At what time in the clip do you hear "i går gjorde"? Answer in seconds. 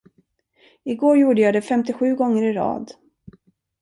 0.83-1.41